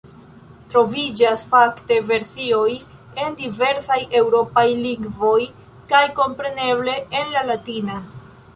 Troviĝas, 0.73 1.41
fakte, 1.51 1.97
versioj 2.11 2.71
en 3.25 3.37
diversaj 3.43 3.99
eŭropaj 4.21 4.65
lingvoj 4.81 5.37
kaj, 5.93 6.03
kompreneble, 6.23 6.97
en 7.21 7.33
la 7.37 7.45
latina. 7.53 8.03